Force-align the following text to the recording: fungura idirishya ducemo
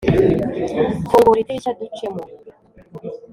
fungura 1.09 1.39
idirishya 1.41 1.71
ducemo 1.79 2.21